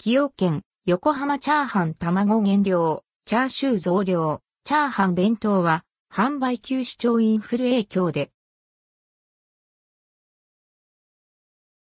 [0.00, 8.30] 崎陽軒、横浜チャーハン卵原料、チャーシュー増量、チャーハン弁当は、販売休止庁インフル影響で。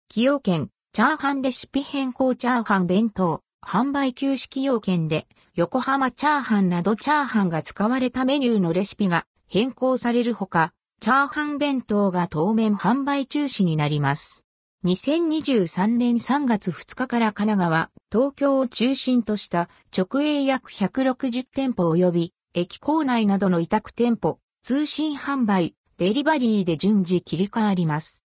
[0.08, 14.47] 崎陽軒、チャーハンレシピ変更チャーハン弁当、販売休止崎陽軒で、横浜チャーハンなどチャーハンが使われたメニューのレシピが変更されるほか、チャーハン弁当が当面販売中止になります。
[14.84, 28.24] 2023年3月2日から神奈川、東京を中心とした直営約160店舗及び駅構内などの委託店舗、通信販売、デリバリーで順次切り替わります。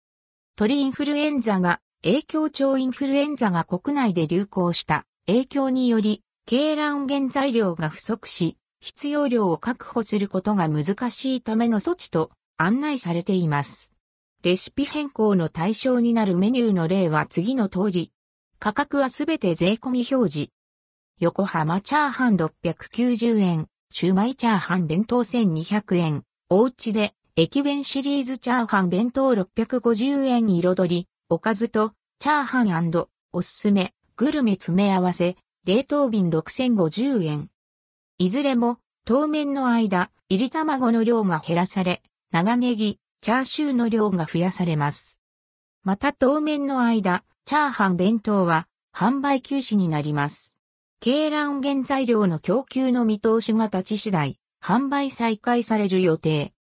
[0.54, 13.95] 鳥インフルエンザが、影響超インフルエンザが国内で流行した影響により、鶏卵原材料が不足し、必要量を確保することが難しいための措置と案内されています。
[14.46, 18.12] レシピ変更の対象になるメニューの例は次の通り。
[18.60, 20.50] 価格はすべて税込み表示。
[21.18, 32.92] 横浜チャーハン690円、シューマイチャーハン弁当1200円、おうちで駅弁シリーズチャーハン弁当650円彩り、おかずとチャーハン
[33.32, 37.48] おすすめ、グルメ詰め合わせ、冷凍瓶6050円。
[38.18, 42.00] いずれも当面の間、入り卵の量が減らされ、
[42.30, 45.18] 長ネギ、チャーシューの量が増やされます。
[45.82, 50.56] また当面の間、チャーハン弁当は販売休止になります。
[51.04, 56.55] 鶏卵原材料の供給の見通しが立ち次第、販売再開される予定。